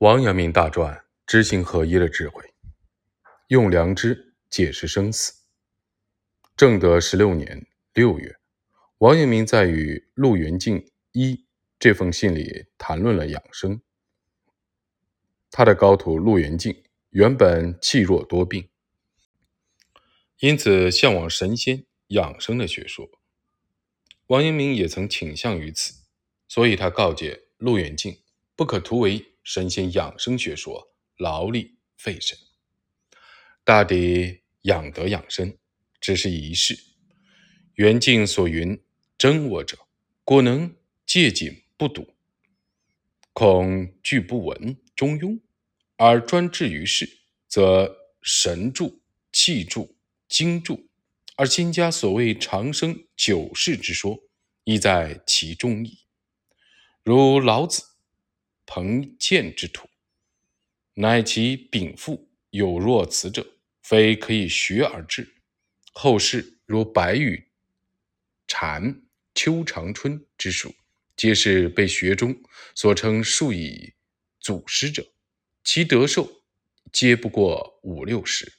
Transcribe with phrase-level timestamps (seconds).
[0.00, 2.52] 王阳明大传，知行合一的智慧，
[3.48, 5.32] 用良知解释生死。
[6.54, 8.36] 正德十六年六月，
[8.98, 11.46] 王阳明在与陆元敬一
[11.78, 13.80] 这封信里谈论了养生。
[15.50, 18.68] 他的高徒陆元敬原本气弱多病，
[20.40, 23.08] 因此向往神仙养生的学说。
[24.26, 25.94] 王阳明也曾倾向于此，
[26.46, 28.20] 所以他告诫陆元敬
[28.54, 32.36] 不可图为神仙养生学说，劳力费神。
[33.62, 35.56] 大抵养德养生
[36.00, 36.76] 只是仪式。
[37.74, 38.82] 元敬所云
[39.16, 39.78] 真我者，
[40.24, 40.74] 果能
[41.06, 42.16] 戒谨不笃，
[43.32, 45.38] 恐惧不闻中庸，
[45.96, 49.96] 而专志于事，则神助、气助、
[50.28, 50.88] 精助。
[51.36, 54.18] 而今家所谓长生久世之说，
[54.64, 56.00] 亦在其中矣。
[57.04, 57.84] 如老子、
[58.66, 59.88] 彭建之徒，
[60.94, 63.46] 乃其禀赋有若此者，
[63.82, 65.34] 非可以学而至。
[65.92, 67.46] 后世如白羽、
[68.46, 69.02] 蝉、
[69.34, 70.74] 邱长春之属，
[71.16, 72.36] 皆是被学中
[72.74, 73.94] 所称数以
[74.40, 75.06] 祖师者，
[75.64, 76.42] 其德寿
[76.92, 78.52] 皆不过五六十，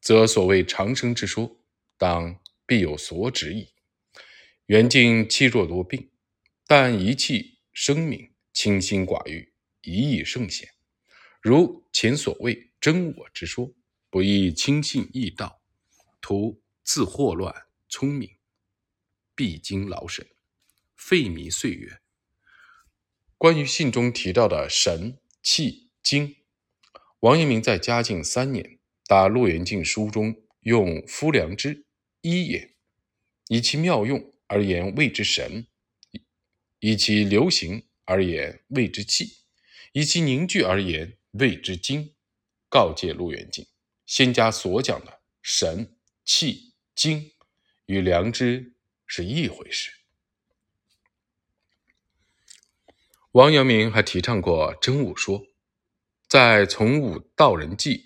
[0.00, 1.58] 则所谓长生之说。
[1.98, 3.68] 当必有所指矣。
[4.66, 6.10] 元敬气弱多病，
[6.66, 10.68] 但一气生明，清心寡欲，一意圣贤。
[11.40, 13.72] 如前所谓真我之说，
[14.10, 15.60] 不亦轻信易道，
[16.20, 18.36] 徒自惑乱聪明，
[19.34, 20.26] 必经劳神，
[20.96, 22.00] 费迷岁月。
[23.38, 26.36] 关于信中提到的神气精，
[27.20, 31.86] 王阳明在嘉靖三年答陆元敬书中用夫良知。
[32.20, 32.76] 一也，
[33.48, 35.64] 以其妙用而言谓之神；
[36.78, 39.44] 以其流行而言谓之气；
[39.92, 42.14] 以其凝聚而言谓之精。
[42.68, 43.66] 告诫陆元敬，
[44.06, 47.32] 仙家所讲的神、气、精
[47.86, 48.74] 与良知
[49.06, 49.92] 是一回事。
[53.32, 55.46] 王阳明还提倡过真武说，
[56.28, 57.96] 在《从武道人记》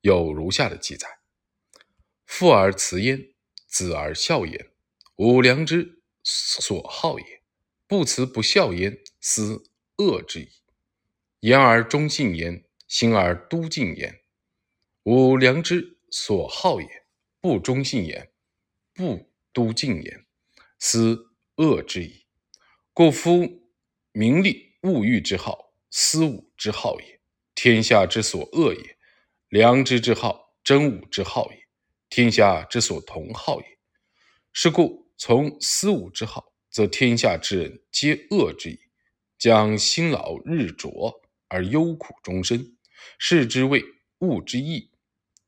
[0.00, 1.20] 有如下的记载：
[2.24, 3.34] 父而慈焉。
[3.70, 4.70] 子而孝焉，
[5.16, 7.37] 吾良之所好也。
[7.88, 9.64] 不慈不孝焉，斯
[9.96, 10.48] 恶之矣。
[11.40, 14.20] 言而忠信焉，行而笃敬焉，
[15.04, 17.06] 吾良知所好也。
[17.40, 18.30] 不忠信焉，
[18.92, 20.26] 不笃敬焉，
[20.78, 22.26] 斯恶之矣。
[22.92, 23.70] 故夫
[24.12, 27.20] 名利物欲之好，私武之好也，
[27.54, 28.96] 天下之所恶也；
[29.48, 31.66] 良知之好，真武之好也。
[32.10, 33.78] 天下之所同好也，
[34.52, 38.78] 是故从思武之好，则天下之人皆恶之矣。
[39.36, 42.76] 将辛劳日灼而忧苦终身，
[43.18, 43.84] 是之谓
[44.20, 44.92] 物之义；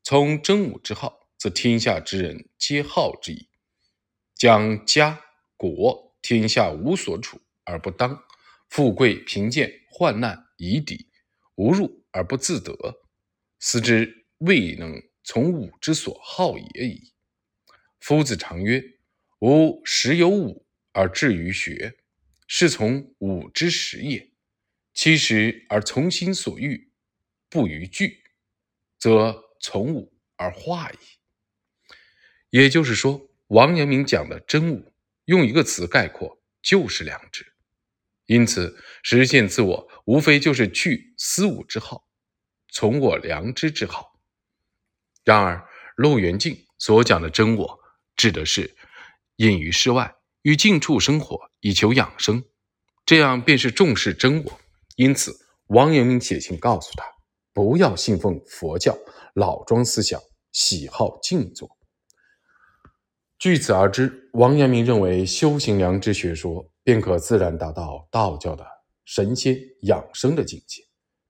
[0.03, 3.47] 从真武之好，则天下之人皆好之矣。
[4.35, 5.21] 将家
[5.55, 8.21] 国天下无所处而不当，
[8.67, 11.07] 富贵贫贱患难夷狄
[11.55, 12.73] 无入而不自得，
[13.57, 15.01] 斯之未能。
[15.23, 17.13] 从武之所好也已。
[18.01, 18.83] 夫子常曰
[19.39, 21.97] ：“吾十有五而至于学，
[22.47, 24.31] 是从武之始也。
[24.93, 26.91] 其实而从心所欲，
[27.49, 28.23] 不逾矩，
[28.97, 30.97] 则从武而化矣。”
[32.51, 34.93] 也就是说，王阳明讲的真武，
[35.25, 37.53] 用一个词概括，就是良知。
[38.25, 42.07] 因此，实现自我，无非就是去私武之好，
[42.69, 44.19] 从我良知之好。
[45.23, 45.65] 然而，
[45.95, 47.79] 陆元敬所讲的真我，
[48.15, 48.75] 指的是
[49.37, 52.43] 隐于世外，与静处生活，以求养生，
[53.05, 54.59] 这样便是重视真我。
[54.95, 55.35] 因此，
[55.67, 57.05] 王阳明写信告诉他，
[57.53, 58.97] 不要信奉佛教
[59.33, 60.21] 老庄思想，
[60.51, 61.77] 喜好静坐。
[63.39, 68.65] 据此而知，王阳明认为修行良知学说，便可自然达到道教的
[69.05, 70.83] 神仙养生的境界。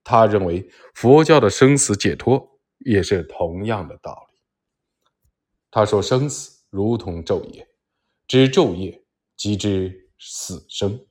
[0.03, 2.49] 他认为佛教的生死解脱。
[2.83, 4.39] 也是同样的道理。
[5.69, 7.67] 他说：“生死如同昼夜，
[8.27, 9.00] 知昼夜
[9.41, 11.07] 即知死生。”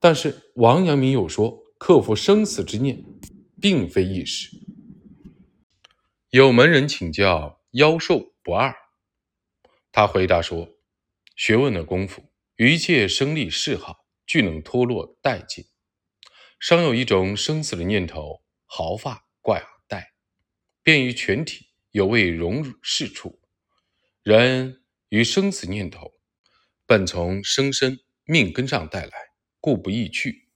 [0.00, 3.04] 但是王阳明又说：“克服生死之念，
[3.60, 4.48] 并非易事。”
[6.30, 8.74] 有门人请教妖兽不二，
[9.92, 10.78] 他回答说
[11.36, 15.66] ：“学问的功夫，一切生利嗜好，俱能脱落殆尽。
[16.58, 20.12] 尚有一种生死的念头。”毫发挂带，
[20.82, 23.40] 便于全体有未融入事处。
[24.24, 24.84] 人
[25.16, 26.12] 于生死念头，
[26.84, 29.12] 本从生身命根上带来，
[29.62, 30.48] 故不易去。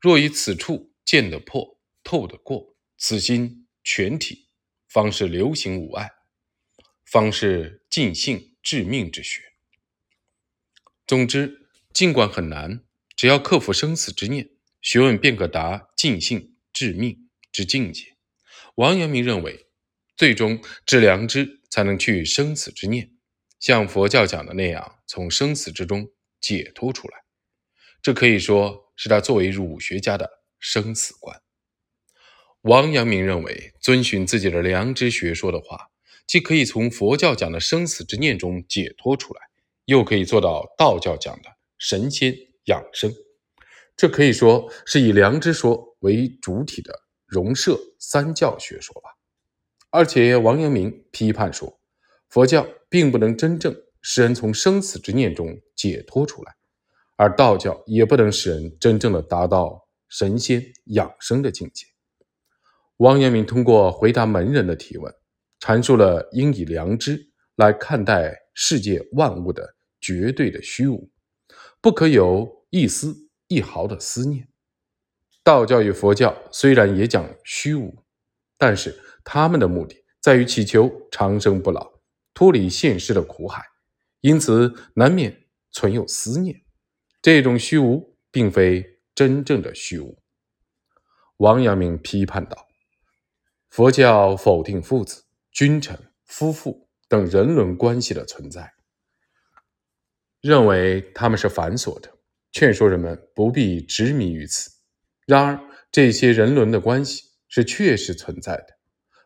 [0.00, 4.46] 若以此处见得破、透得过，此心全体，
[4.86, 6.08] 方是流行无碍，
[7.04, 9.42] 方是尽性致命之学。
[11.08, 12.84] 总之，尽管很难，
[13.16, 14.48] 只要克服生死之念，
[14.80, 18.14] 学问便可达尽性致命之境界。
[18.76, 19.66] 王阳明认为，
[20.16, 23.10] 最终致良知，才能去生死之念，
[23.64, 27.24] 像佛教讲的那样，从生死之中解脱出来。
[28.02, 30.28] 这可以说是他作为儒学家的
[30.58, 31.40] 生死观。
[32.60, 35.88] 王阳明认为，遵循自己的良知学说的话，
[36.26, 39.40] 既可以从佛教讲的生死之念中解脱出来，
[39.86, 43.10] 又可以做到道教讲的神仙养生。
[43.96, 49.08] 这可以说是以良知说为主体的融摄三教学说吧。
[49.88, 51.80] 而且，王阳明批判说，
[52.28, 56.54] 佛教并不能真正使人从生死之念中解脱出来。
[57.16, 61.86] 而道教也不能使人真正的达到神仙养生的境界。
[62.98, 65.12] 王阳明通过回答门人的提问，
[65.58, 71.10] 阐述了应以良知来看待世界万物的绝对的虚无，
[71.80, 74.46] 不可有一丝一毫的思念。
[75.42, 77.92] 道教与佛教虽然也讲虚无，
[78.56, 81.93] 但是他们的目的在于祈求长生不老，
[82.34, 83.64] 脱离现实的苦海，
[84.20, 86.60] 因此难免存有思念。
[87.22, 90.18] 这种虚无并非真正的虚无。
[91.38, 92.68] 王阳明批判道
[93.70, 98.72] ：“佛教否定父子、君臣、夫妇等人伦关系的存在，
[100.40, 102.10] 认为他们是繁琐的，
[102.52, 104.70] 劝说人们不必执迷于此。
[105.26, 105.60] 然而，
[105.90, 108.66] 这些人伦的关系是确实存在的。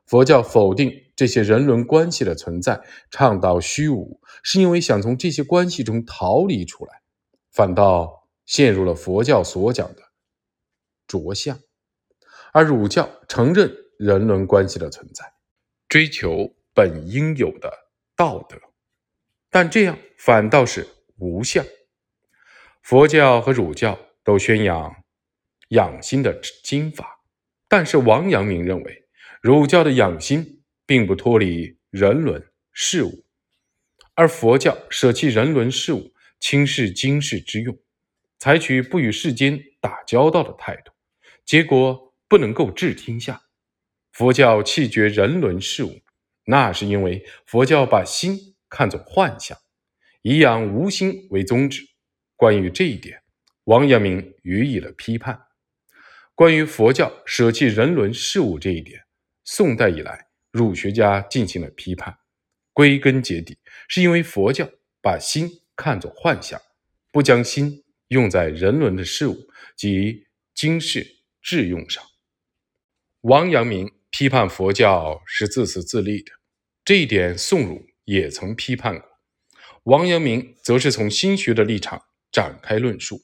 [0.08, 7.02] 佛教否定这些人伦关系的存在，倡导虚无，是因为想从这些关系中逃离出来。”
[7.52, 10.02] 反倒陷入了佛教所讲的
[11.08, 11.58] 着相，
[12.52, 15.24] 而儒教承认人伦关系的存在，
[15.88, 17.72] 追求本应有的
[18.14, 18.56] 道德，
[19.50, 21.64] 但这样反倒是无相。
[22.82, 24.94] 佛教和儒教都宣扬
[25.70, 27.20] 养心的经法，
[27.66, 29.07] 但是王阳明认为，
[29.40, 33.24] 儒教的养心并不脱离人伦事物，
[34.14, 36.12] 而佛教舍弃人伦事物。
[36.40, 37.76] 轻视经世之用，
[38.38, 40.92] 采取不与世间打交道的态度，
[41.44, 43.42] 结果不能够治天下。
[44.12, 46.00] 佛教弃绝人伦事物，
[46.44, 49.58] 那是因为佛教把心看作幻象，
[50.22, 51.82] 以养无心为宗旨。
[52.36, 53.20] 关于这一点，
[53.64, 55.40] 王阳明予以了批判。
[56.36, 59.02] 关于佛教舍弃人伦事物这一点，
[59.50, 62.18] 宋代以来儒学家进行了批判。
[62.74, 63.56] 归根结底，
[63.88, 64.68] 是因为佛教
[65.00, 65.62] 把心。
[65.80, 66.60] 看作幻象，
[67.12, 69.46] 不将心用在人伦的事物
[69.76, 72.02] 及经世致用上。
[73.20, 76.32] 王阳明批判佛教是自私自利的，
[76.84, 79.08] 这一点宋儒也曾批判过。
[79.84, 82.02] 王阳明则是从心学的立场
[82.32, 83.22] 展开论述。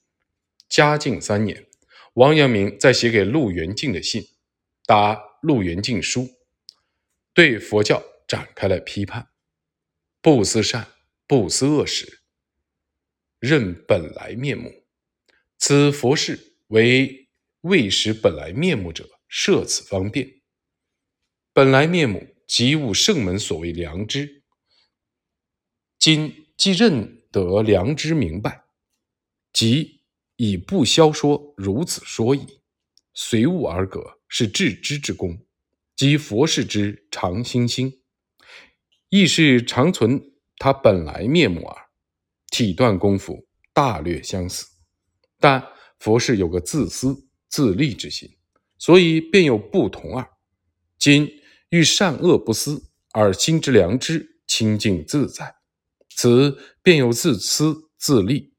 [0.68, 1.66] 嘉靖三年，
[2.12, 4.22] 王阳明在写给陆元敬的信
[4.86, 6.22] 《答陆元敬书》，
[7.34, 9.28] 对佛教展开了批判：
[10.22, 10.88] 不思善，
[11.26, 12.22] 不思恶时。
[13.38, 14.86] 认本来面目，
[15.58, 17.28] 此佛事为
[17.60, 20.40] 未识本来面目者设此方便。
[21.52, 24.44] 本来面目即悟圣门所谓良知。
[25.98, 28.64] 今既认得良知明白，
[29.52, 30.00] 即
[30.36, 32.62] 以不消说如此说矣。
[33.12, 35.46] 随物而格，是致知之功，
[35.94, 38.00] 即佛事之常心心，
[39.08, 40.20] 亦是常存
[40.56, 41.82] 他本来面目耳。
[42.50, 44.66] 体断功夫大略相似，
[45.38, 45.64] 但
[46.00, 48.28] 佛是有个自私自利之心，
[48.76, 50.28] 所以便有不同耳。
[50.98, 51.30] 今
[51.68, 55.54] 欲善恶不思，而心之良知清净自在，
[56.16, 58.52] 此便有自私自利、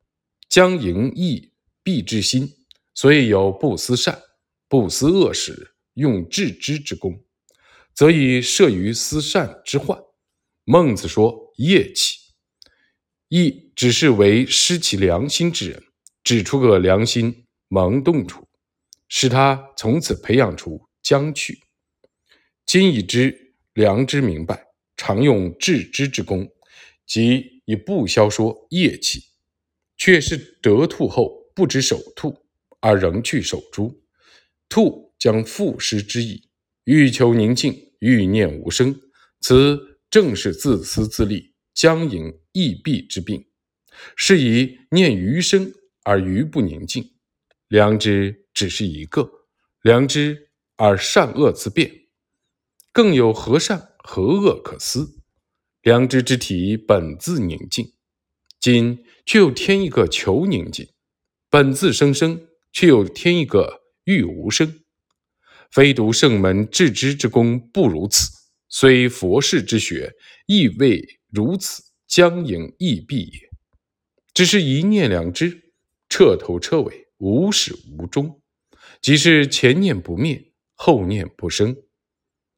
[0.48, 1.51] 将盈益
[1.84, 2.53] 必之心，
[2.94, 4.22] 所以有不思善、
[4.68, 7.24] 不思恶时用致知之功，
[7.94, 10.00] 则以摄于思善之患。
[10.64, 12.20] 孟子说业气。
[13.28, 15.84] 亦只是为失其良心之人，
[16.24, 18.48] 指出个良心萌动处，
[19.10, 21.60] 使他从此培养出将去。
[22.68, 26.48] 今已知良知明白，常用致知之功，
[27.08, 29.24] 即以不消说业气，
[29.98, 32.46] 却是得兔后不知守兔，
[32.80, 34.04] 而仍去守株，
[34.70, 36.50] 兔将复失之意。
[36.84, 39.00] 欲求宁静，欲念无声，
[39.42, 41.56] 此正是自私自利。
[41.76, 43.48] 将引易弊之病，
[44.16, 47.12] 是以念余生而余不宁静。
[47.68, 49.30] 良知只是一个
[49.82, 51.92] 良知，而善恶自变，
[52.94, 55.18] 更有何善何恶可思？
[55.82, 57.92] 良知之体本自宁静，
[58.58, 60.86] 今却又添一个求宁静；
[61.50, 64.80] 本自生生，却又添一个欲无声。
[65.70, 68.32] 非独圣门至之之功不如此，
[68.70, 70.14] 虽佛事之学
[70.48, 73.50] 亦未如此僵营易闭也。
[74.34, 75.74] 只是一念两知，
[76.08, 78.42] 彻头彻尾，无始无终，
[79.02, 81.76] 即是前念不灭，后念不生。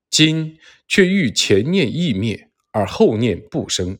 [0.09, 2.45] 今却欲前念亦灭。
[2.73, 3.97] 而后念不生，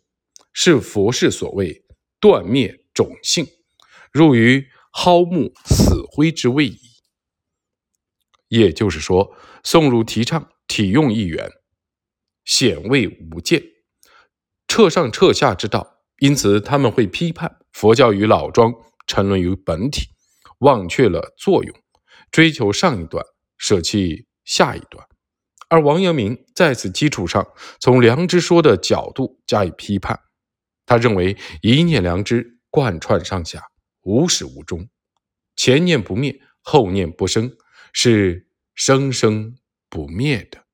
[0.54, 1.84] 是佛事所谓
[2.20, 3.48] 断灭种性，
[4.12, 6.80] 入于蒿木死灰之位矣。
[8.48, 11.52] 也就是说，宋儒提倡体用一元，
[12.46, 13.62] 显位无间，
[14.68, 18.74] 彻上彻下之道，因此他们会批判佛教与老庄
[19.06, 20.08] 沉沦于本体，
[20.60, 21.76] 忘却了作用，
[22.32, 23.26] 追求上一段，
[23.58, 25.06] 舍弃下一段。
[25.70, 27.46] 而王阳明在此基础上，
[27.80, 30.18] 从良知说的角度加以批判。
[30.86, 33.62] 他认为一念良知贯穿上下，
[34.04, 34.88] 无始无终，
[35.58, 37.52] 前念不灭，后念不生，
[38.00, 39.58] 是生生
[39.90, 40.67] 不灭的。